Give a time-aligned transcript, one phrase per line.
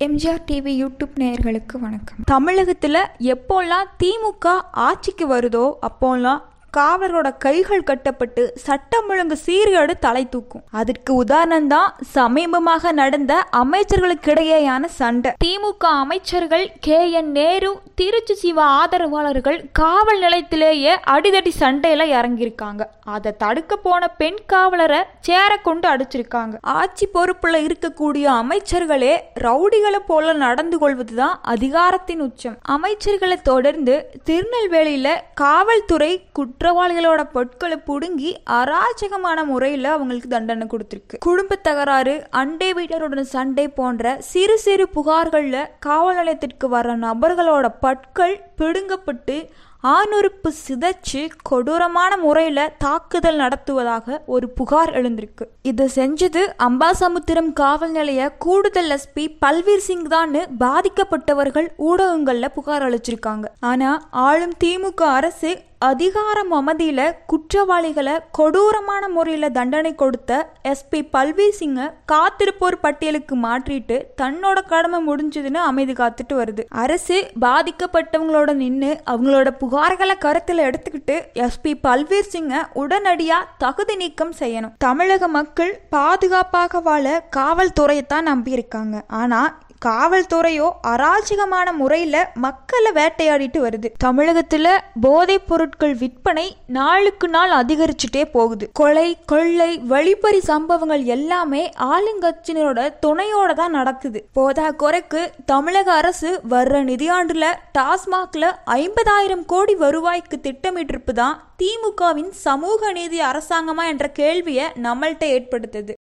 [0.00, 2.18] MGR TV YouTube நேயர்களுக்கு வணக்கம்.
[2.24, 2.98] தமிழகத்தில்
[3.32, 6.42] எப்போல்லாம் திமுக ஆட்சிக்கு வருதோ அப்போல்லாம்
[6.78, 10.62] காவலரோட கைகள் கட்டப்பட்டு சட்டம் ஒழுங்கு சீர்கேடு தலை தூக்கும்.
[10.70, 15.32] அதற்கு உதாரணம் தான் சமீபமாக நடந்த அமைச்சர்களுக்கிடையேயான சண்டை.
[15.44, 17.10] திமுக அமைச்சர்கள் கே.
[17.10, 17.30] என்.
[17.30, 22.80] நேரு திருச்சி சிவா ஆதரவாளர்கள் காவல் நிலையத்திலேயே அடிதடி சண்டையில இறங்கியிருக்காங்க.
[23.04, 26.54] அதை தடுக்க போன பெண் காவலரை சேர கொண்டு அடிச்சிருக்காங்க.
[26.60, 32.58] ஆட்சி பொறுப்புல இருக்கக்கூடிய அமைச்சர்களே ரவுடிகளை போல நடந்து கொள்வதுதான் அதிகாரத்தின் உச்சம்.
[32.68, 41.16] அமைச்சர்களை தொடர்ந்து திருநெல்வேலியில காவல்துறை குற்ற குற்றவாளிகளோட பொருட்களை புடுங்கி அராஜகமான முறையில் அவங்களுக்கு தண்டனை கொடுத்துருக்கு.
[41.26, 49.36] குடும்ப தகராறு அண்டை வீட்டருடன் சண்டை போன்ற சிறு சிறு புகார்களில் காவல் நிலையத்திற்கு வர நபர்களோட பற்கள் பிடுங்கப்பட்டு
[49.84, 55.44] ஆணுறுப்பு சிதைச்சு கொடூரமான முறையில் தாக்குதல் நடத்துவதாக ஒரு புகார் எழுந்திருக்கு.
[55.70, 63.46] இதை செஞ்சது அம்பாசமுத்திரம் காவல் நிலைய கூடுதல் எஸ்பி பல்வீர் சிங் தான் பாதிக்கப்பட்டவர்கள் ஊடகங்களில் புகார் அளிச்சிருக்காங்க.
[63.70, 72.76] ஆனால் ஆளும் திமுக அரசு அதிகார மமதியில குற்றவாளிகளை கொடூரமான முறையில் தண்டனை கொடுத்த எஸ்பி பல்வீர் சிங்கை காத்திருப்போர்
[72.80, 76.64] பட்டியலுக்கு மாற்றிட்டு தன்னோட கடமை முடிஞ்சதுன்னு அமைதி காத்துட்டு வருது.
[76.68, 84.74] அரசு பாதிக்கப்பட்டவங்களோட நின்று அவங்களோட புகார்களை கருத்தில் எடுத்துக்கிட்டு எஸ்பி பல்வீர் சிங்கை உடனடியா தகுதி நீக்கம் செய்யணும்.
[84.78, 89.02] தமிழக மக்கள் பாதுகாப்பாக வாழ காவல்துறையைத்தான் நம்பியிருக்காங்க.
[89.06, 93.88] ஆனா காவல்துறையோ அராஜகமான முறையில் மக்களை வேட்டையாடிட்டு வருது.
[93.98, 94.70] தமிழகத்தில்
[95.00, 98.70] போதைப் பொருட்கள் விற்பனை நாளுக்கு நாள் அதிகரிச்சுட்டே போகுது.
[98.72, 101.62] கொலை கொள்ளை வழிப்பறி சம்பவங்கள் எல்லாமே
[101.92, 104.22] ஆளுங்கட்சியினரோட துணையோட தான் நடக்குது.
[104.32, 107.46] போதா குறைக்கு தமிழக அரசு வர்ற நிதியாண்டுல
[107.78, 115.94] டாஸ்மாக்ல ஐம்பதாயிரம் கோடி வருவாய்க்கு திட்டமிட்டிருப்பு தான் திமுகவின் சமூக நீதி அரசாங்கமா என்ற கேள்வியை நம்மள்கிட்ட ஏற்படுத்துது.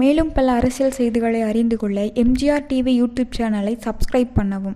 [0.00, 4.72] மேலும் பல அரசியல் செய்திகளை அறிந்து கொள்ள எம்ஜிஆர் டிவி யூடியூப் சேனலை சப்ஸ்கிரைப் பண்ணவும்.